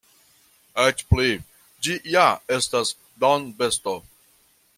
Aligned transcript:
Eĉ 0.83 1.03
pli: 1.13 1.27
ĝi 1.89 1.99
ja 2.15 2.25
estas 2.59 2.95
dombesto. 3.27 3.95